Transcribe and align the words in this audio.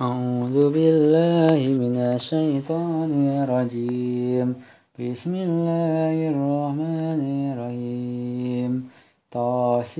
أعوذ 0.00 0.72
بالله 0.72 1.60
من 1.76 1.96
الشيطان 2.16 3.12
الرجيم. 3.44 4.56
بسم 4.96 5.34
الله 5.34 6.16
الرحمن 6.32 7.20
الرحيم. 7.52 8.88
طاسين 9.32 9.90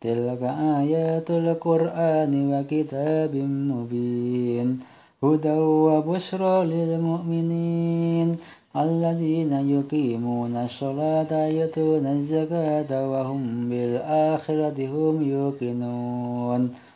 تلك 0.00 0.42
آيات 0.78 1.30
القرآن 1.30 2.32
وكتاب 2.52 3.34
مبين. 3.70 4.78
هدى 5.24 5.58
وبشرى 5.58 6.56
للمؤمنين. 6.66 8.36
الذين 8.76 9.52
يقيمون 9.52 10.56
الصلاة 10.56 11.32
يؤتون 11.46 12.06
الزكاة 12.06 13.10
وهم 13.10 13.68
بالآخرة 13.70 14.78
هم 14.94 15.16
يوقنون. 15.30 16.91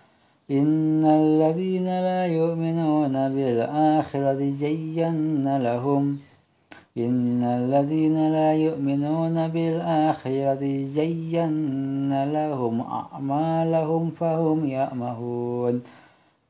إن 0.51 1.05
الذين 1.05 1.85
لا 1.87 2.27
يؤمنون 2.27 3.13
بالآخرة 3.13 4.51
زينا 4.51 5.59
لهم. 5.59 6.19
إن 6.99 7.45
الذين 7.45 8.33
لا 8.33 8.55
يؤمنون 8.55 9.49
بالآخرة 9.49 10.85
زينا 10.85 12.27
لهم 12.33 12.81
أعمالهم 12.81 14.11
فهم 14.11 14.67
يأمهون 14.67 15.83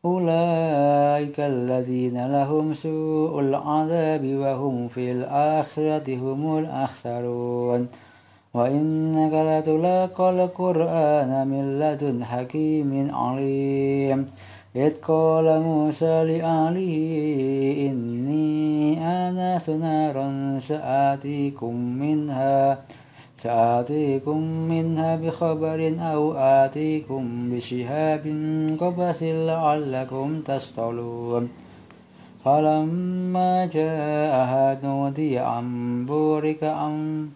أولئك 0.04 1.40
الذين 1.40 2.26
لهم 2.32 2.74
سوء 2.74 3.40
العذاب 3.40 4.24
وهم 4.24 4.88
في 4.88 5.12
الآخرة 5.12 6.16
هم 6.16 6.58
الأخسرون. 6.58 7.88
وإنك 8.56 9.34
لتلاقى 9.50 10.26
القرآن 10.30 11.30
من 11.48 11.64
لدن 11.80 12.24
حكيم 12.24 12.90
عليم 13.14 14.26
إذ 14.76 14.92
قال 15.08 15.46
موسى 15.60 16.24
لأهله 16.24 16.94
إني 17.88 18.98
آنست 19.00 19.70
نارا 19.70 20.58
سآتيكم 20.60 21.74
منها 21.74 22.78
سآتيكم 23.38 24.40
منها 24.72 25.16
بخبر 25.16 25.80
أو 26.00 26.32
آتيكم 26.32 27.24
بشهاب 27.50 28.24
قبس 28.80 29.22
لعلكم 29.22 30.40
تصطلون. 30.40 31.48
فلما 32.44 33.66
جاءها 33.66 34.78
نودي 34.84 35.38
عن 35.38 35.66
بورك 36.06 36.64
عن 36.64 37.28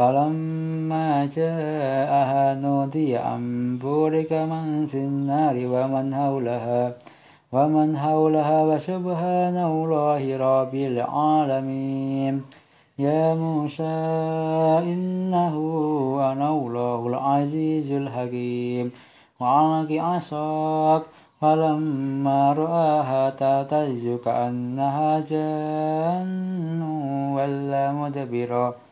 فلما 0.00 1.28
جاءها 1.36 2.54
نودي 2.54 3.18
أن 3.18 3.78
بورك 3.78 4.32
من 4.32 4.86
في 4.86 4.96
النار 4.96 5.56
ومن 5.56 6.14
حولها 6.14 6.92
ومن 7.52 7.96
حولها 7.96 8.62
وسبحان 8.64 9.56
الله 9.72 10.22
رب 10.36 10.74
العالمين. 10.74 12.42
يا 12.98 13.34
موسى 13.34 13.96
إنه 14.92 15.54
أنا 16.32 16.48
الله 16.50 17.06
العزيز 17.06 17.92
الحكيم. 17.92 18.92
وعلق 19.40 19.92
عصاك 19.92 21.02
فلما 21.40 22.52
رآها 22.52 23.30
تهتز 23.30 24.04
كأنها 24.24 25.20
جان 25.20 26.82
ولا 27.36 27.92
مدبرا. 27.92 28.89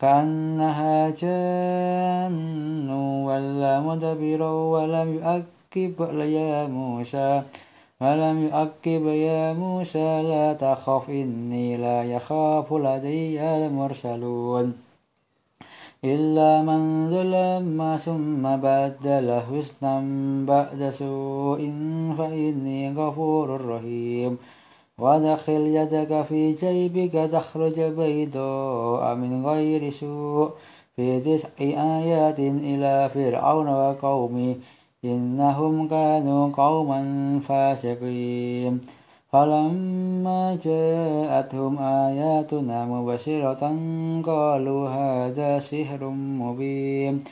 كأنها 0.00 1.10
جان 1.10 2.90
ولا 3.26 3.80
مدبرا 3.80 4.50
ولم 4.50 5.08
يؤكب 5.18 5.96
يا 6.20 6.66
موسى 6.66 7.42
ولم 8.00 8.36
يؤكب 8.46 9.06
يا 9.06 9.52
موسى 9.52 10.22
لا 10.22 10.52
تخف 10.52 11.10
إني 11.10 11.76
لا 11.76 12.04
يخاف 12.04 12.72
لدي 12.72 13.40
المرسلون. 13.42 14.66
إلا 16.04 16.62
من 16.62 17.10
ظلم 17.10 17.96
ثم 17.96 18.42
بدل 18.56 19.40
حسنا 19.50 19.94
بعد 20.46 20.90
سوء 20.90 21.60
فإني 22.18 22.94
غفور 22.94 23.66
رحيم. 23.66 24.38
وادخل 24.98 25.52
يدك 25.52 26.22
في 26.28 26.52
جيبك 26.52 27.12
تخرج 27.12 27.80
بيضاء 27.80 29.14
من 29.14 29.46
غير 29.46 29.90
سوء 29.90 30.50
في 30.96 31.20
تسع 31.20 31.48
آيات 31.58 32.38
إلى 32.38 33.10
فرعون 33.14 33.68
وقومه 33.68 34.54
إنهم 35.04 35.88
كانوا 35.88 36.50
قوما 36.56 37.00
فاسقين. 37.48 38.80
فلما 39.32 40.58
جاءتهم 40.64 41.78
آياتنا 41.78 42.84
مبشرة 42.84 43.76
قالوا 44.26 44.88
هذا 44.88 45.58
سحر 45.58 46.04
مبين. 46.14 47.24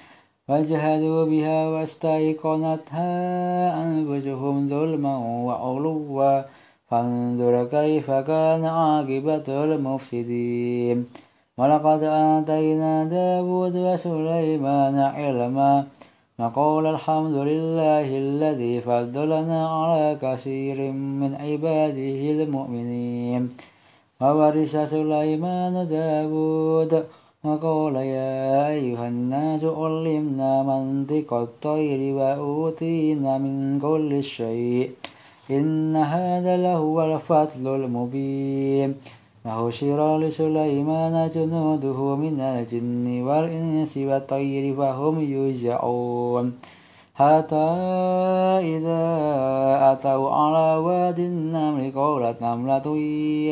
وجهدوا 0.48 1.24
بها 1.24 1.68
واستيقنتها 1.68 3.12
أنفسهم 3.82 4.68
ظلما 4.68 5.16
وعلوا. 5.18 6.42
فانظر 6.90 7.64
كيف 7.64 8.10
كان 8.10 8.64
عاقبة 8.64 9.46
المفسدين. 9.48 11.06
ولقد 11.58 12.02
آتينا 12.02 13.04
داود 13.04 13.76
وسليمان 13.76 14.96
علما. 14.98 15.84
نقول 16.40 16.86
الحمد 16.86 17.34
لله 17.34 18.18
الذي 18.18 18.80
فضلنا 18.80 19.68
على 19.68 20.18
كثير 20.22 20.92
من 20.92 21.34
عباده 21.34 22.20
المؤمنين. 22.36 23.42
وورث 24.20 24.76
سليمان 24.76 25.74
داود. 25.88 27.04
وقال 27.44 27.96
يا 27.96 28.68
أيها 28.68 29.08
الناس 29.08 29.64
علمنا 29.64 30.62
منطق 30.62 31.34
الطير 31.34 32.14
وأوتينا 32.14 33.38
من 33.38 33.80
كل 33.80 34.22
شيء. 34.22 34.90
إن 35.50 35.96
هذا 35.96 36.56
لهو 36.56 37.04
الفضل 37.04 37.66
المبين. 37.74 38.94
وحشر 39.46 40.18
لسليمان 40.18 41.30
جنوده 41.34 42.16
من 42.16 42.40
الجن 42.40 43.22
والإنس 43.22 43.96
والطير 43.96 44.76
فهم 44.76 45.20
يوزعون. 45.20 46.52
حتى 47.14 47.68
إذا 48.74 49.02
أتوا 49.92 50.30
على 50.30 50.68
واد 50.76 51.18
النمل 51.18 51.92
قالت 51.94 52.42
نملة 52.42 52.96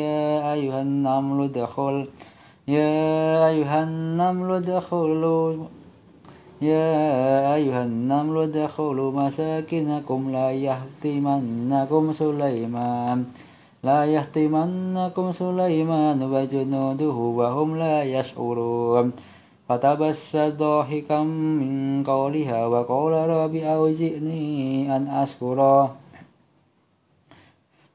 يا 0.01 0.53
أيها 0.53 0.81
النمل 0.81 1.43
ادخل 1.43 2.07
يا 2.67 3.47
أيها 3.47 3.83
النمل 3.83 4.51
ادخلوا. 4.51 5.53
يا 6.61 7.55
أيها 7.55 7.83
النمل 7.83 8.37
ادخلوا 8.37 9.11
مساكنكم 9.11 10.31
لا 10.31 10.51
يهتمنكم 10.51 12.11
سليمان. 12.11 13.25
لا 13.83 14.05
يهتمنكم 14.05 15.31
سليمان 15.31 16.23
وجنوده 16.23 17.17
وهم 17.39 17.77
لا 17.77 18.03
يشعرون. 18.03 19.11
فتبسم 19.69 20.49
ضاحكا 20.49 21.19
من 21.23 22.03
قولها 22.03 22.65
وقال 22.65 23.13
رب 23.29 23.55
أوزئني 23.55 24.95
أن 24.95 25.07
أشكر 25.07 25.89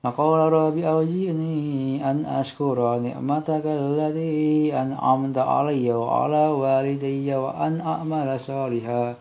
وقال 0.05 0.53
رب 0.53 0.79
أوزئني 0.79 2.11
أن 2.11 2.25
أشكر 2.27 2.99
نعمتك 2.99 3.63
التي 3.67 4.73
أنعمت 4.83 5.39
علي 5.39 5.93
وعلى 5.93 6.49
والدي 6.49 7.35
وأن 7.35 7.81
أعمل 7.81 8.41
صالحا 8.41 9.15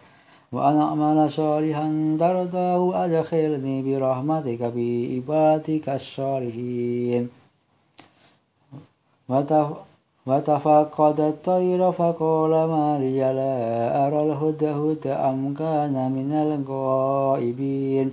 وأن 0.51 0.77
أعمل 0.81 1.31
صالحا 1.31 2.17
ترضاه 2.19 3.05
أدخلني 3.05 3.75
برحمتك 3.81 4.61
بعبادك 4.75 5.89
الصالحين. 5.89 7.29
وتفقد 10.27 11.19
الطير 11.19 11.91
فقال 11.91 12.51
ما 12.51 12.97
لي 13.01 13.19
لا 13.19 14.07
أرى 14.07 14.19
الهدهد 14.27 15.07
أم 15.07 15.53
كان 15.53 15.95
من 16.11 16.31
الغائبين. 16.45 18.07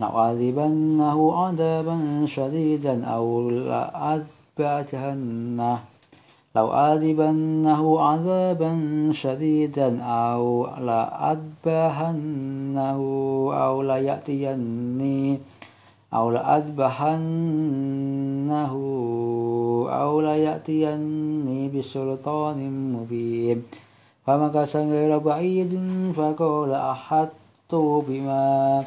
لأعذبنه 0.00 1.32
عذابا 1.34 2.26
شديدا 2.26 3.04
أو 3.04 3.50
لأذبحنه 4.58 5.78
لو 6.56 6.72
أعذبنه 6.72 8.00
عذابا 8.00 8.72
شديدا 9.12 10.02
أو 10.02 10.66
لأذبحنه 10.80 12.20
أو 13.52 13.82
ليأتيني 13.82 15.38
أو 16.14 16.30
لأذبحنه 16.30 17.26
أو 19.90 20.20
ليأتيني 20.20 21.68
بسلطان 21.68 22.58
مبين. 22.92 23.62
فمكث 24.26 24.76
غير 24.76 25.18
بعيد 25.18 25.72
فقال 26.16 26.72
أحطت 26.72 27.74
بما 28.08 28.84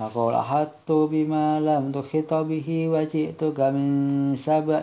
فقال 0.00 0.34
أحطت 0.34 0.92
بما 0.92 1.60
لم 1.60 1.92
تحط 1.92 2.34
به 2.34 2.88
وجئتك 2.88 3.60
من 3.60 3.86
سبأ 4.36 4.82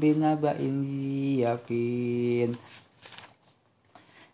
بنبأ 0.00 0.58
يقين 1.42 2.50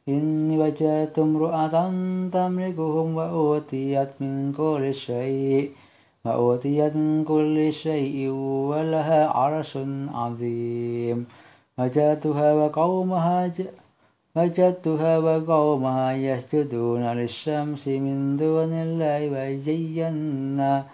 إني 0.09 0.59
وجدت 0.59 1.19
امرأة 1.19 1.75
تملكهم 2.33 3.15
وأوتيت 3.17 4.11
من 4.21 4.53
كل 4.53 4.95
شيء 4.95 5.71
وأوتيت 6.25 6.97
من 6.97 7.25
كل 7.25 7.73
شيء 7.73 8.29
ولها 8.71 9.29
عرش 9.29 9.79
عظيم. 10.15 11.27
وجدتها 11.79 12.55
وقومها 12.55 13.49
وجدتها 14.37 15.19
وقومها 15.19 16.13
يسجدون 16.13 17.03
للشمس 17.03 17.89
من 17.89 18.37
دون 18.37 18.73
الله 18.73 19.21
وزينا 19.35 20.85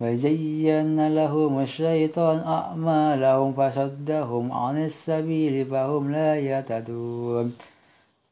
وزين 0.00 1.14
لهم 1.14 1.58
الشيطان 1.58 2.38
أعمالهم 2.38 3.52
فصدهم 3.52 4.52
عن 4.52 4.84
السبيل 4.84 5.66
فهم 5.66 6.12
لا 6.12 6.36
يهتدون 6.36 7.52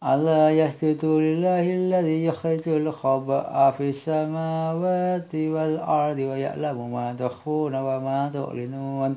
ألا 0.05 0.51
يسجدوا 0.51 1.21
لله 1.21 1.75
الذي 1.75 2.25
يخرج 2.25 2.69
الخبأ 2.69 3.71
في 3.71 3.89
السماوات 3.89 5.35
والأرض 5.35 6.19
ويعلم 6.19 6.93
ما 6.93 7.13
تخفون 7.19 7.75
وما 7.75 8.31
تعلنون 8.35 9.17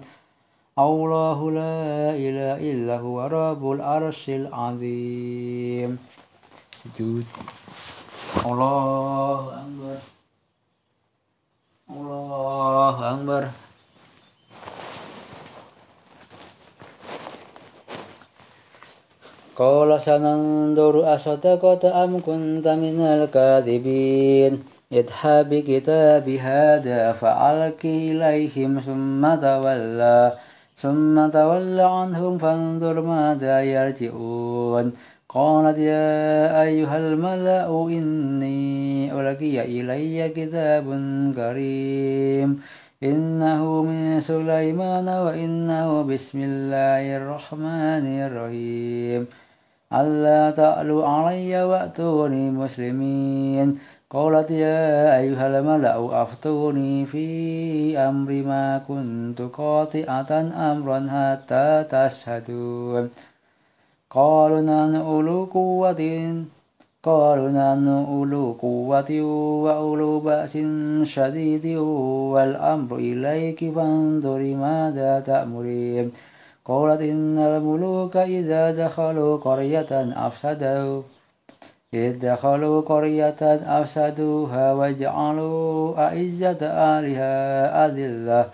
الله 0.79 1.39
لا 1.51 2.15
إله 2.15 2.55
إلا 2.71 2.95
هو 3.03 3.17
رب 3.27 3.63
العرش 3.71 4.29
العظيم. 4.29 5.99
سجود 6.79 7.27
الله 8.45 9.41
أكبر. 9.61 9.97
الله 11.91 12.95
أكبر. 13.11 13.43
قال 19.59 20.01
سننظر 20.01 21.15
أصدقت 21.15 21.85
أم 21.85 22.11
كنت 22.23 22.67
من 22.67 22.97
الكاذبين. 23.01 24.63
اذهب 24.91 25.49
بكتاب 25.49 26.29
هذا 26.29 27.01
فألق 27.19 27.81
إليهم 27.83 28.79
ثم 28.79 29.21
تولى. 29.35 30.37
ثم 30.79 31.27
تول 31.27 31.79
عنهم 31.79 32.37
فانظر 32.37 33.01
ماذا 33.01 33.61
يرجعون. 33.61 34.93
قالت 35.29 35.77
يا 35.77 36.61
أيها 36.61 36.97
الملأ 36.97 37.67
إني 37.87 39.11
ألقي 39.13 39.61
إلي 39.61 40.29
كتاب 40.29 40.85
كريم. 41.35 42.61
إنه 43.03 43.83
من 43.83 44.21
سليمان 44.21 45.07
وإنه 45.09 46.01
بسم 46.03 46.39
الله 46.43 47.17
الرحمن 47.17 48.05
الرحيم. 48.27 49.21
ألا 49.93 50.51
تعلوا 50.51 51.07
علي 51.07 51.63
وأتوني 51.63 52.51
مسلمين. 52.51 53.67
قالت 54.09 54.51
يا 54.51 55.17
أيها 55.17 55.47
الملأ 55.47 56.21
أفتوني 56.21 57.05
في 57.05 57.97
أمر 57.97 58.31
ما 58.31 58.81
كنت 58.87 59.41
قاطعة 59.41 60.31
أمرا 60.71 60.99
حتى 61.13 61.85
تشهدون. 61.89 63.09
قالوا 64.09 64.61
نحن 64.61 64.95
أولو 64.95 65.43
قوة 65.53 66.01
قالوا 67.03 67.49
نحن 67.49 67.87
أولو 67.87 68.51
قوة 68.61 69.21
وأولو 69.63 70.19
بأس 70.19 70.57
شديد 71.03 71.65
والأمر 72.33 72.95
إليك 72.95 73.73
فانظري 73.75 74.55
ماذا 74.55 75.19
تأمرين. 75.19 76.11
قالت 76.65 77.01
إن 77.01 77.37
الملوك 77.39 78.17
إذا 78.17 78.71
دخلوا 78.71 79.37
قرية 79.37 79.91
أفسدوا. 80.27 81.01
إذ 81.93 82.19
دخلوا 82.19 82.81
قرية 82.81 83.41
أفسدوها 83.81 84.73
وجعلوا 84.73 85.97
أعزة 86.05 86.57
أهلها 86.61 87.85
أذلة 87.85 88.45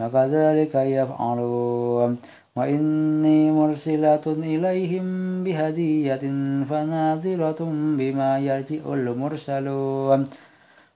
وكذلك 0.00 0.74
يفعلون. 0.74 2.16
وإني 2.56 3.50
مرسلة 3.52 4.22
إليهم 4.26 5.04
بهدية 5.44 6.24
فناظرة 6.70 7.60
بما 7.98 8.38
يرجع 8.38 8.94
المرسلون. 8.94 10.26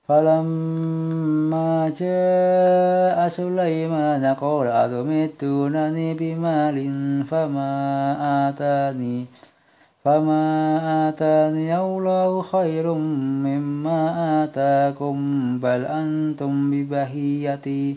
فلما 0.09 1.93
جاء 2.00 3.29
سليمان 3.29 4.35
قال 4.35 4.67
أتمدونني 4.67 6.15
بمال 6.15 6.79
فما 7.25 7.69
آتاني؟ 8.49 9.27
فما 10.08 11.08
آتاني 11.08 11.78
الله 11.78 12.43
خير 12.43 12.93
مما 13.44 14.00
آتاكم 14.44 15.19
بل 15.58 15.84
أنتم 15.84 16.70
ببهيتي 16.70 17.96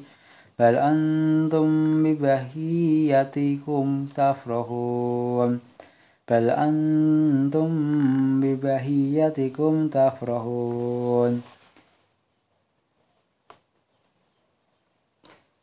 بل 0.59 0.75
أنتم 0.75 1.69
ببهيتكم 2.03 3.85
تفرحون 4.15 5.59
بل 6.29 6.49
أنتم 6.49 7.71
ببهيتكم 8.41 9.87
تفرحون 9.87 11.41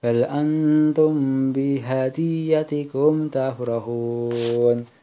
بل 0.03 0.25
أنتم 0.25 1.15
بهديتكم 1.53 3.29
تفرحون 3.29 4.98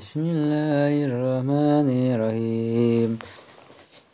بسم 0.00 0.20
الله 0.20 1.04
الرحمن 1.04 1.88
الرحيم 2.14 3.18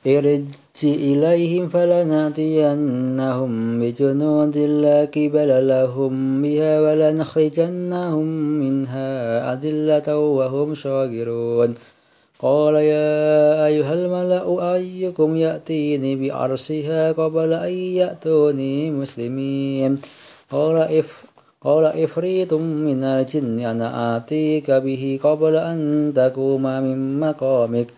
ارج 0.06 0.44
إليهم 0.82 1.69
فلنأتينهم 1.69 3.50
بجنود 3.80 4.56
لا 4.58 5.00
قبل 5.04 5.69
لهم 5.69 6.42
بها 6.42 6.80
ولنخرجنهم 6.80 8.26
منها 8.62 9.10
أذلة 9.52 10.19
وهم 10.19 10.75
صاغرون 10.75 11.75
قال 12.38 12.75
يا 12.75 13.66
أيها 13.66 13.94
الملأ 13.94 14.75
أيكم 14.75 15.36
يأتيني 15.36 16.28
بعرشها 16.28 17.12
قبل 17.12 17.52
أن 17.52 17.72
يأتوني 17.72 18.90
مسلمين 18.90 19.99
قال 20.50 20.76
إف 20.76 21.27
قال 21.64 21.84
عفريت 21.85 22.54
من 22.54 23.04
الجن 23.04 23.60
أنا 23.60 24.16
آتيك 24.16 24.70
به 24.70 25.18
قبل 25.22 25.56
أن 25.56 26.12
تقوم 26.16 26.62
من 26.62 27.20
مقامك 27.20 27.88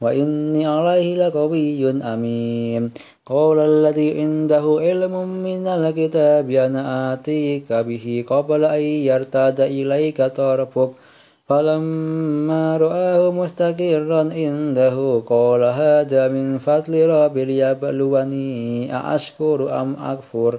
وإني 0.00 0.66
عليه 0.66 1.26
لقوي 1.26 1.90
أمين. 1.90 2.90
قال 3.26 3.58
الذي 3.58 4.20
عنده 4.20 4.76
علم 4.80 5.28
من 5.28 5.66
الكتاب 5.66 6.50
أنا 6.50 7.12
آتيك 7.12 7.72
به 7.72 8.24
قبل 8.28 8.64
أن 8.64 8.80
يرتد 8.80 9.60
إليك 9.60 10.22
طرفك 10.22 10.90
فلما 11.48 12.76
رآه 12.76 13.30
مستقرا 13.30 14.20
عنده 14.40 15.22
قال 15.26 15.62
هذا 15.62 16.28
من 16.28 16.58
فضل 16.58 17.06
ربي 17.06 17.44
ليبلوني 17.44 18.96
أأشكر 18.96 19.80
أم 19.80 19.96
أكفر؟ 20.00 20.58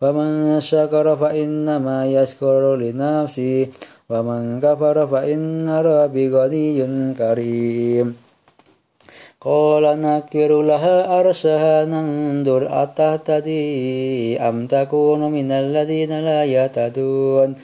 ومن 0.00 0.60
شكر 0.60 1.16
فإنما 1.16 2.06
يشكر 2.06 2.76
لنفسه 2.76 3.66
ومن 4.10 4.60
كفر 4.60 5.06
فإن 5.06 5.68
ربي 5.70 6.30
غني 6.30 6.78
كريم 7.14 8.16
قال 9.40 10.00
نكر 10.00 10.62
لها 10.62 11.20
أرشها 11.20 11.84
ننظر 11.84 12.82
أتهتدي 12.82 14.40
أم 14.40 14.66
تكون 14.66 15.20
من 15.32 15.52
الذين 15.52 16.20
لا 16.20 16.44
يهتدون 16.44 17.54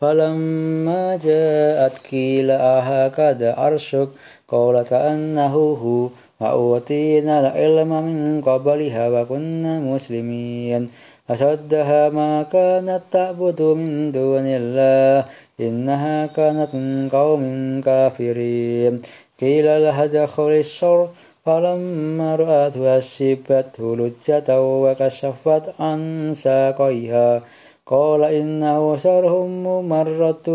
فلما 0.00 1.16
جاءت 1.24 1.98
قيل 2.10 2.50
أهكذا 2.50 3.66
أرشك 3.66 4.08
قال 4.48 4.82
كأنه 4.82 5.54
هو 5.54 6.08
وأوتينا 6.40 7.40
العلم 7.40 7.90
من 8.06 8.40
قبلها 8.40 9.08
وكنا 9.08 9.80
مسلمين 9.80 10.90
فصدها 11.28 12.08
ما 12.08 12.42
كانت 12.42 13.02
تعبد 13.10 13.62
من 13.62 14.12
دون 14.12 14.46
الله 14.46 15.24
إنها 15.60 16.26
كانت 16.26 16.74
من 16.74 17.08
قوم 17.08 17.42
كافرين. 17.80 19.02
قيل 19.40 19.64
لها 19.64 20.04
ادخل 20.04 20.50
الشر 20.64 21.08
فلما 21.46 22.36
رأته 22.36 22.98
أشبته 22.98 23.96
لجة 23.96 24.48
وكشفت 24.62 25.64
عن 25.80 26.32
ساقيها. 26.34 27.42
قال 27.86 28.24
إنه 28.24 28.96
شرح 28.96 29.32
ممرد 29.66 30.48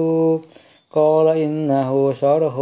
قال 0.91 1.27
إنه 1.27 2.13
شرح 2.13 2.53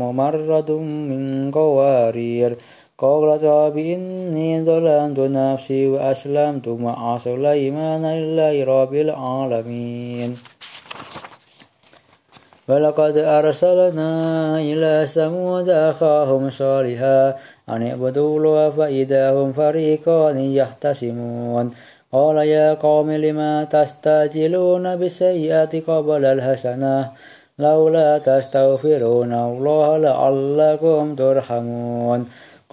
ممرد 0.00 0.70
من 1.10 1.50
قوارير. 1.50 2.56
قالت 3.04 3.44
رب 3.44 3.76
إني 3.78 4.64
ظلمت 4.64 5.18
نفسي 5.18 5.86
وأسلمت 5.92 6.68
مع 6.68 7.18
سليمان 7.18 8.04
لله 8.06 8.54
رب 8.64 8.94
العالمين. 8.94 10.30
ولقد 12.68 13.16
أرسلنا 13.16 14.10
إلى 14.58 15.06
ثمود 15.06 15.68
أخاهم 15.68 16.50
صالحا 16.50 17.20
أن 17.68 17.80
اعبدوا 17.88 18.38
الله 18.38 18.70
فإذا 18.70 19.24
هم 19.36 19.52
فريقان 19.52 20.38
يختصمون 20.38 21.70
قال 22.12 22.36
يا 22.36 22.74
قوم 22.74 23.12
لما 23.12 23.64
تستعجلون 23.64 24.96
بالسيئة 24.96 25.72
قبل 25.88 26.24
الحسنة؟ 26.24 27.12
لولا 27.58 28.18
تستغفرون 28.18 29.32
الله 29.34 29.86
لعلكم 29.98 31.14
ترحمون. 31.14 32.20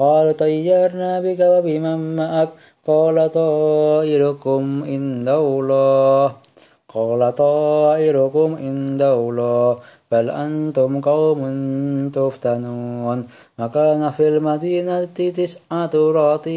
قال 0.01 0.38
طيرنا 0.38 1.20
بك 1.22 1.39
وبمن 1.39 2.15
معك. 2.15 2.50
قال 2.88 3.31
طائركم 3.31 4.84
عند 4.84 5.29
الله. 5.29 6.36
قال 6.93 7.36
طائركم 7.36 8.50
عند 8.55 9.01
الله. 9.01 9.77
بل 10.12 10.29
أنتم 10.29 11.01
قوم 11.01 11.39
تفتنون. 12.10 13.20
وكان 13.60 14.12
في 14.17 14.27
المدينة 14.27 15.08
تسعة 15.15 15.93
رات 15.96 16.48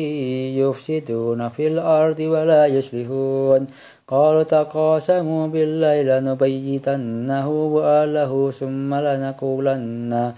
يفسدون 0.61 1.49
في 1.49 1.65
الأرض 1.69 2.21
ولا 2.21 2.67
يصلحون. 2.67 3.67
قالوا 4.09 4.43
تقاسموا 4.43 5.47
بالله 5.47 6.03
لنبيتنه 6.03 7.49
وأهله 7.51 8.51
ثم 8.51 8.95
لنقولن 8.95 10.33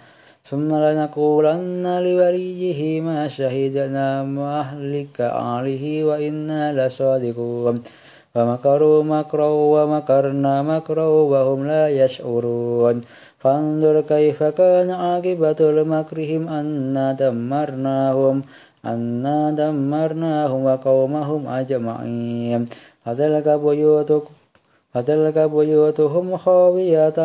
ثم 0.50 0.70
لنقولن 0.74 1.84
لوليه 2.04 3.00
ما 3.00 3.28
شهدنا 3.28 4.22
مهلك 4.22 5.20
أهله 5.20 6.04
وإنا 6.04 6.62
لصادقون 6.78 7.82
فمكروا 8.34 9.02
مكرا 9.04 9.48
ومكرنا 9.74 10.54
مكرا 10.62 11.06
وهم 11.32 11.66
لا 11.66 11.88
يشعرون 11.88 13.00
فانظر 13.38 14.00
كيف 14.00 14.42
كان 14.42 14.90
عاقبة 14.90 15.60
مكرهم 15.94 16.42
أنا 16.48 17.12
دمرناهم 17.12 18.36
أنا 18.84 19.50
دمرناهم 19.50 20.60
وقومهم 20.64 21.42
أجمعين 21.46 22.60
فتلك 23.04 23.48
بيوتكم 23.48 24.35
فتلك 24.96 25.38
بيوتهم 25.38 26.36
خاوية 26.36 27.18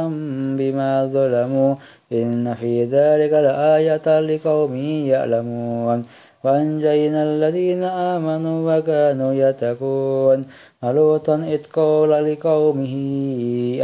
بما 0.58 1.06
ظلموا 1.14 1.76
إن 2.12 2.54
في 2.54 2.84
ذلك 2.84 3.34
لآية 3.34 4.20
لقوم 4.20 4.76
يعلمون 5.08 6.06
وأنجينا 6.44 7.24
الذين 7.24 7.84
آمنوا 7.84 8.78
وكانوا 8.78 9.34
يتقون 9.34 10.46
ولوطا 10.84 11.36
إذ 11.36 11.62
قال 11.74 12.12
لقومه 12.32 12.94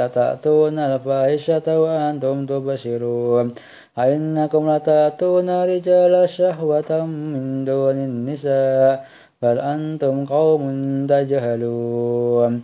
أتأتون 0.05 0.79
الفاحشة 0.79 1.81
وأنتم 1.81 2.45
تبشرون 2.45 3.53
أئنكم 3.99 4.75
لتأتون 4.75 5.63
رجال 5.63 6.29
شهوة 6.29 7.05
من 7.05 7.65
دون 7.65 7.97
النساء 8.09 9.05
بل 9.41 9.59
أنتم 9.59 10.25
قوم 10.25 10.61
تجهلون 11.09 12.63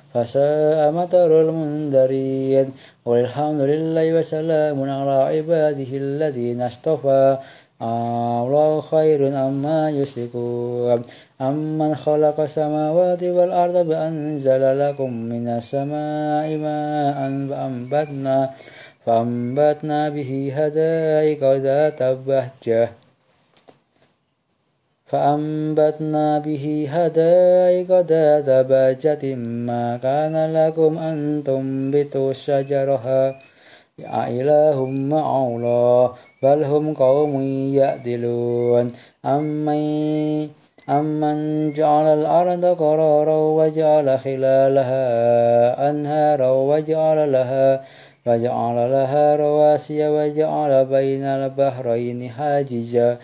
فساء 0.13 0.91
مطر 0.91 1.41
المنذرين 1.41 2.67
والحمد 3.05 3.61
لله 3.61 4.19
وسلام 4.19 4.89
على 4.89 5.17
عباده 5.37 5.91
الذين 5.93 6.61
اصطفى. 6.61 7.37
الله 7.81 8.81
خير 8.81 9.27
أما 9.27 9.89
يشركون. 9.89 11.01
أمن 11.41 11.95
خلق 11.95 12.39
السماوات 12.39 13.23
والأرض 13.23 13.77
بأنزل 13.87 14.63
لكم 14.79 15.11
من 15.13 15.47
السماء 15.47 16.47
ماء 16.57 17.17
فأنبتنا 17.49 18.49
فأنبتنا 19.05 20.09
به 20.09 20.51
هدائق 20.55 21.41
ذات 21.53 22.03
بهجة 22.03 23.00
فأنبتنا 25.11 26.39
به 26.39 26.87
هدائق 26.91 27.99
ذات 27.99 28.49
بهجة 28.69 29.35
ما 29.35 29.97
كان 29.97 30.53
لكم 30.53 30.97
أن 30.97 31.43
تنبتوا 31.45 32.33
شجرها 32.33 33.39
إله 33.99 34.85
مع 34.85 35.47
الله 35.47 36.13
بل 36.43 36.63
هم 36.63 36.93
قوم 36.93 37.41
يأدلون 37.75 38.91
أمن 39.25 39.81
أمن 40.89 41.71
جعل 41.73 42.05
الأرض 42.19 42.65
قرارا 42.65 43.37
وجعل 43.37 44.19
خلالها 44.19 45.05
أنهارا 45.89 46.51
وجعل 46.51 47.31
لها 47.31 47.83
وجعل 48.27 48.75
لها 48.75 49.35
رواسي 49.35 50.07
وجعل 50.07 50.85
بين 50.85 51.23
البحرين 51.23 52.29
حاجزا. 52.29 53.17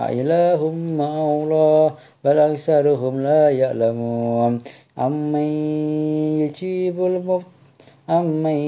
أإله 0.00 0.70
مع 0.72 1.12
الله 1.24 1.94
بل 2.24 2.38
أكثرهم 2.38 3.20
لا 3.20 3.50
يعلمون. 3.50 4.62
أمن 4.98 5.48
يجيب 6.40 7.04
المضطر 7.06 7.52
أمن 8.10 8.58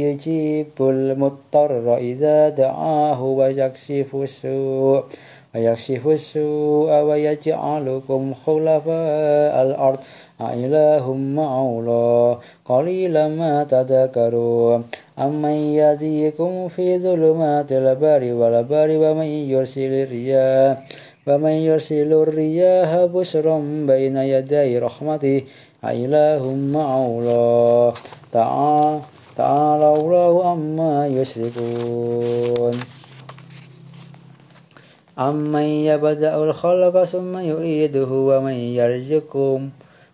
يجيب 0.00 0.66
المضطر 0.80 1.96
إذا 1.96 2.48
دعاه 2.48 3.22
ويكشف 3.22 4.10
السوء 4.14 5.04
ويكشف 5.54 6.06
السوء 6.06 6.90
ويجعلكم 7.00 8.34
خلفاء 8.46 9.54
الأرض. 9.62 9.98
أإله 10.40 11.14
مع 11.14 11.62
الله 11.62 12.38
قليلا 12.64 13.28
ما 13.28 13.64
تذكرون 13.64 14.84
أمن 15.18 15.56
يهديكم 15.74 16.68
في 16.68 16.98
ظلمات 16.98 17.72
البر 17.72 18.22
والبر 18.32 18.88
ومن 19.02 19.26
يرسل 19.26 19.92
الرياح 20.06 20.86
ومن 21.26 21.50
يرسل 21.50 22.12
الرياح 22.12 23.04
بشرا 23.04 23.58
بين 23.86 24.16
يدي 24.16 24.78
رحمته. 24.78 25.42
أإله 25.84 26.42
مع 26.54 26.88
الله 27.06 27.94
تعالى 29.36 29.88
الله 30.00 30.32
عما 30.50 31.06
يشركون. 31.06 32.74
أمن 35.18 35.68
يبدأ 35.90 36.36
الخلق 36.36 37.04
ثم 37.04 37.38
يعيده 37.38 38.10
ومن 38.10 38.58
يرزقكم 38.78 39.70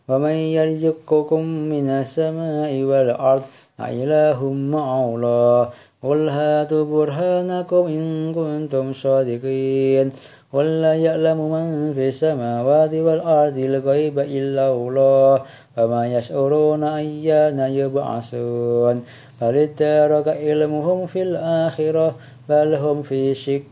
ومن 0.08 0.30
يرزقكم 0.30 1.42
من 1.44 1.88
السماء 1.88 2.82
والأرض 2.82 3.42
أإله 3.80 4.52
مع 4.52 5.04
الله 5.04 5.68
قل 6.02 6.28
هاتوا 6.28 6.84
برهانكم 6.84 7.82
إن 7.86 8.34
كنتم 8.34 8.92
صادقين 8.92 10.12
قل 10.52 10.66
لا 10.82 10.94
يعلم 10.94 11.38
من 11.52 11.94
في 11.94 12.08
السماوات 12.08 12.94
والأرض 12.94 13.58
الغيب 13.58 14.18
إلا 14.18 14.72
الله 14.72 15.42
وما 15.78 16.02
يشعرون 16.06 16.84
أيان 16.84 17.58
يبعثون 17.58 18.96
بل 19.40 19.56
ادارك 19.56 20.28
علمهم 20.28 21.06
في 21.06 21.22
الآخرة 21.22 22.14
بل 22.48 22.74
هم 22.74 23.02
في 23.02 23.34
شك 23.34 23.62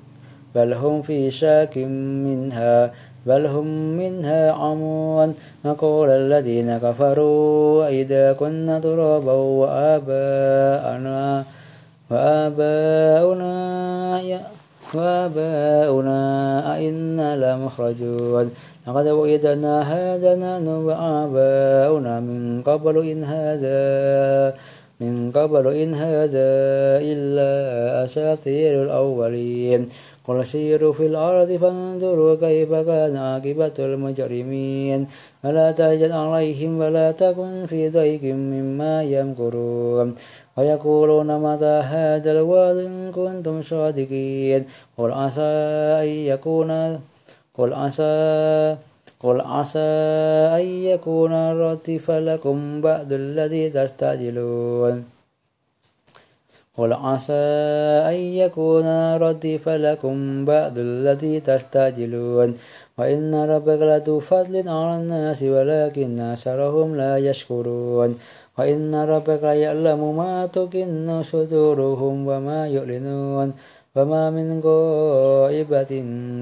بل 0.55 0.73
هم 0.73 1.03
في 1.03 1.31
شاك 1.31 1.79
منها 1.79 2.93
بل 3.27 3.47
هم 3.47 3.67
منها 3.99 4.51
عمون. 4.51 5.35
نقول 5.65 6.09
الذين 6.11 6.79
كفروا 6.79 7.89
إذا 7.89 8.33
كنا 8.33 8.79
ترابا 8.79 9.33
وآباءنا 9.33 11.45
وآباؤنا 12.11 13.55
وآباؤنا 14.95 16.21
أئنا 16.75 17.29
لمخرجون. 17.37 18.51
لقد 18.87 19.09
وعدنا 19.09 19.75
هذا 19.95 20.35
نحن 20.35 20.69
وآباؤنا 20.69 22.21
من 22.21 22.63
قبل 22.67 22.97
إن 23.11 23.25
هذا 23.25 24.55
من 25.01 25.31
قبل 25.35 25.65
إن 25.83 25.95
هذا 25.95 26.51
إلا 27.03 27.51
أساطير 28.05 28.83
الأولين. 28.83 29.89
قل 30.29 30.47
سيروا 30.47 30.93
في 30.93 31.07
الأرض 31.07 31.51
فانظروا 31.63 32.35
كيف 32.35 32.73
كان 32.73 33.17
عاقبة 33.17 33.77
المجرمين. 33.79 35.07
ولا 35.45 35.71
تهجد 35.71 36.11
عليهم 36.11 36.79
ولا 36.79 37.13
تكن 37.13 37.67
في 37.67 37.89
ضيق 37.89 38.25
مما 38.35 39.03
يمكرون. 39.03 40.15
ويقولون 40.57 41.29
متى 41.39 41.77
هذا 41.95 42.31
الوعد 42.33 42.77
إن 42.77 43.11
كنتم 43.13 43.63
صادقين. 43.63 44.65
قل 44.99 45.11
عسى 45.13 45.53
أن 46.03 46.09
يكون 46.31 46.71
قل 47.59 47.73
عسى 47.73 48.77
قل 49.23 49.41
عسى 49.41 49.91
أن 50.59 50.67
يكون 50.91 51.33
ردف 51.53 52.11
لكم 52.11 52.81
بعد 52.81 53.13
الذي 53.13 53.71
تستعجلون. 53.71 55.12
قل 56.79 56.93
عسى 56.93 57.45
أن 58.09 58.15
يكون 58.15 59.17
ردف 59.17 59.69
لكم 59.69 60.45
بعد 60.45 60.79
الذي 60.79 61.41
تستعجلون 61.41 62.55
وإن 62.99 63.35
ربك 63.35 63.81
لذو 63.83 64.21
فضل 64.21 64.69
على 64.69 64.97
الناس 64.97 65.43
ولكن 65.43 66.21
أكثرهم 66.21 66.97
لا 66.97 67.19
يشكرون 67.19 68.19
وإن 68.59 68.95
ربك 68.95 69.43
يعلم 69.43 70.17
ما 70.17 70.47
تكن 70.47 71.23
صدورهم 71.23 72.27
وما 72.29 72.67
يعلنون 72.69 73.53
وما 73.97 74.31
من 74.31 74.61
غائبة 74.65 75.93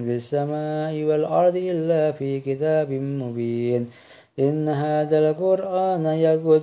في 0.05 0.15
السماء 0.17 0.95
والأرض 1.05 1.57
إلا 1.57 2.13
في 2.13 2.41
كتاب 2.41 2.91
مبين 2.93 3.91
إن 4.39 4.69
هذا 4.69 5.19
القرآن 5.19 6.07
يقد 6.07 6.63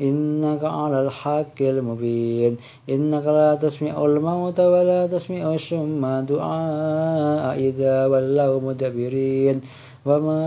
إنك 0.00 0.64
على 0.64 1.02
الحق 1.02 1.58
المبين. 1.60 2.56
إنك 2.90 3.26
لا 3.26 3.54
تسمع 3.54 4.04
الموت 4.04 4.60
ولا 4.60 5.06
تسمع 5.06 5.54
الشم 5.54 6.20
دعاء 6.20 7.58
إذا 7.58 8.06
ولوا 8.06 8.60
مدبرين. 8.60 9.60
وما 10.06 10.40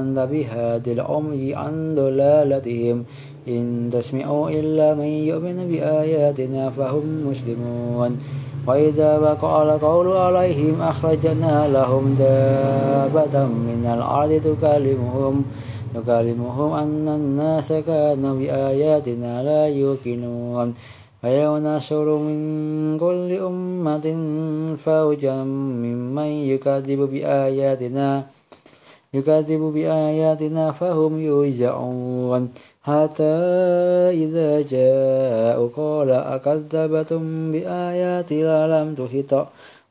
أنت 0.00 0.18
بهاد 0.32 0.88
العمي 0.88 1.54
عن 1.54 1.94
ضلالتهم 1.94 3.04
إن 3.48 3.90
تسمعوا 3.92 4.50
إلا 4.50 4.94
من 4.94 5.04
يؤمن 5.04 5.68
بآياتنا 5.68 6.70
فهم 6.70 7.30
مسلمون. 7.30 8.18
وإذا 8.66 9.18
وقع 9.18 9.62
القول 9.62 10.16
عليهم 10.16 10.82
أخرجنا 10.82 11.68
لهم 11.68 12.14
دابة 12.18 13.46
من 13.46 13.82
الأرض 13.94 14.32
تكلمهم. 14.44 15.44
تكلمهم 15.94 16.70
أن 16.72 17.08
الناس 17.08 17.68
كانوا 17.72 18.34
بآياتنا 18.38 19.32
لا 19.42 19.62
يوقنون. 19.68 20.74
ويوم 21.24 21.56
نشر 21.66 22.06
من 22.28 22.38
كل 22.98 23.30
أمة 23.32 24.06
فوجا 24.84 25.36
ممن 25.82 26.30
يكذب 26.52 27.00
بآياتنا 27.12 28.08
يكذب 29.14 29.62
بآياتنا 29.74 30.64
فهم 30.72 31.12
يوزعون. 31.20 32.42
حتى 32.88 33.34
إذا 34.24 34.50
جاءوا 34.72 35.68
قال 35.76 36.10
أكذبتم 36.10 37.52
بآياتنا 37.52 38.56
لم 38.72 38.88
تحيط 38.94 39.32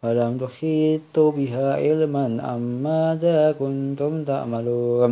ولم 0.04 0.38
تحيطوا 0.38 1.32
بها 1.32 1.68
علما 1.84 2.26
أم 2.56 2.62
ماذا 2.84 3.56
كنتم 3.60 4.24
تعملون؟ 4.24 5.12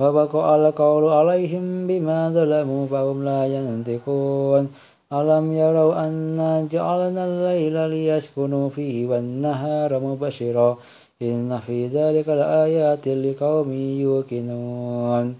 وبقى 0.00 0.56
القول 0.56 1.04
عليهم 1.08 1.86
بما 1.86 2.30
ظلموا 2.30 2.86
فهم 2.86 3.24
لا 3.24 3.46
ينطقون. 3.46 4.68
ألم 5.12 5.52
يروا 5.52 6.06
أنا 6.06 6.68
جعلنا 6.72 7.24
الليل 7.24 7.90
ليسكنوا 7.90 8.68
فيه 8.68 9.06
والنهار 9.06 10.00
مبشرا. 10.00 10.78
إن 11.22 11.58
في 11.66 11.86
ذلك 11.86 12.28
لآيات 12.28 13.08
لقوم 13.08 13.72
يوقنون. 13.72 15.34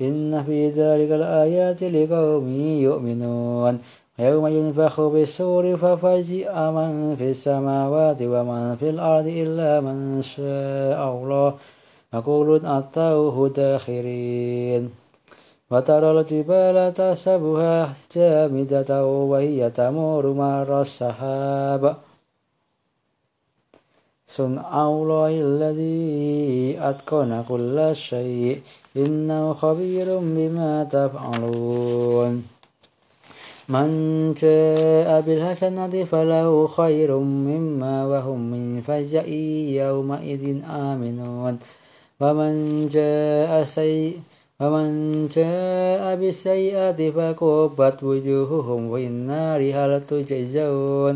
إن 0.00 0.42
في 0.46 0.70
ذلك 0.70 1.10
لآيات 1.10 1.82
لقوم 1.82 2.46
يؤمنون. 2.80 3.78
يوم 4.18 4.46
ينفخ 4.46 5.00
بالسور 5.00 5.76
ففزع 5.76 6.70
من 6.70 7.16
في 7.18 7.30
السماوات 7.30 8.16
ومن 8.22 8.76
في 8.80 8.90
الأرض 8.90 9.26
إلا 9.26 9.80
من 9.80 10.22
شاء 10.22 11.00
الله. 11.12 11.54
يقول 12.14 12.66
أتوه 12.66 13.48
داخرين 13.48 14.90
وترى 15.70 16.20
الجبال 16.20 16.94
تحسبها 16.94 17.92
جامدة 18.14 19.06
وهي 19.06 19.70
تمر 19.70 20.26
مر 20.26 20.80
السحاب. 20.80 21.96
صنع 24.28 24.88
الله 24.88 25.30
الذي 25.40 26.78
أتقن 26.80 27.44
كل 27.48 27.96
شيء. 27.96 28.60
إنه 28.96 29.52
خبير 29.52 30.18
بما 30.18 30.84
تفعلون. 30.84 32.46
من 33.68 33.88
جاء 34.34 35.20
بالحسنة 35.20 36.04
فله 36.04 36.66
خير 36.66 37.18
مما 37.18 38.06
وهم 38.06 38.40
من 38.50 38.82
فزع 38.86 39.26
يومئذ 39.82 40.62
آمنون. 40.70 41.58
ومن 42.20 42.88
جاء 42.88 43.64
سيء 43.64 44.16
ومن 44.60 44.88
جاء 45.28 46.16
بالسيئة 46.16 47.00
فكبت 47.16 47.98
وجوههم 48.02 48.82
في 48.94 49.06
النار. 49.06 49.60
هل 49.76 49.90
تجزون؟ 50.00 51.14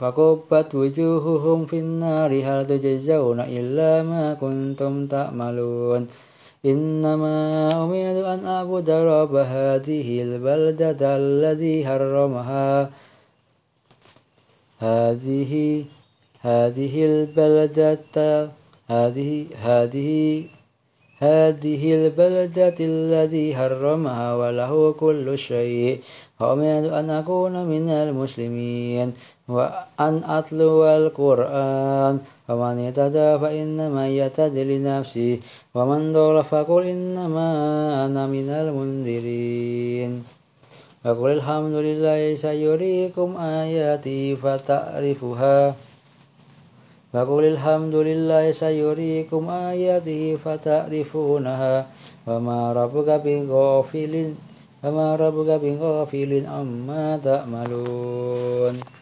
فكبت 0.00 0.70
وجوههم 0.74 1.66
في 1.66 1.78
النار. 1.78 2.30
هل 2.48 2.66
تجزون 2.66 3.40
إلا 3.40 4.02
ما 4.02 4.34
كنتم 4.40 5.06
تعملون؟ 5.06 6.02
إنما 6.66 7.36
أمرت 7.84 8.24
أن 8.24 8.40
أعبد 8.46 8.90
رب 8.90 9.34
هذه 9.36 10.08
البلدة 10.22 11.02
الذي 11.16 11.76
حرمها. 11.86 12.90
هذه 14.78 15.52
هذه 16.40 16.94
البلدة 17.04 18.48
هذه 18.88 19.46
هذه 19.62 20.42
هذه 21.18 21.94
البلدة 21.94 22.74
الذي 22.80 23.56
حرمها 23.56 24.34
وله 24.34 24.92
كل 24.92 25.38
شيء. 25.38 26.00
وأمرت 26.40 26.92
أن 26.92 27.10
أكون 27.10 27.64
من 27.66 27.88
المسلمين. 27.88 29.12
وأن 29.48 30.14
أتلو 30.24 30.84
القرآن. 30.84 32.18
فمن 32.48 32.78
اهتدى 32.78 33.38
فإنما 33.38 34.08
يهتدي 34.08 34.64
لنفسه. 34.64 35.38
ومن 35.74 36.12
ضل 36.12 36.44
فقل 36.44 36.82
إنما 36.86 37.48
أنا 38.06 38.26
من 38.26 38.48
المنذرين. 38.48 40.24
وقل 41.04 41.30
الحمد 41.30 41.72
لله 41.72 42.34
سيريكم 42.34 43.36
آياتي 43.36 44.36
فتعرفها. 44.36 45.87
فقل 47.12 47.44
الحمد 47.44 47.94
لله 47.94 48.52
سيريكم 48.52 49.50
آياته 49.50 50.36
فتعرفونها 50.44 51.86
وما 52.26 52.72
ربك 52.72 53.08
بغافل 53.24 54.14
وما 54.84 55.16
ربك 55.16 55.50
بغافل 55.64 56.32
عما 56.46 57.06
تعملون. 57.24 58.97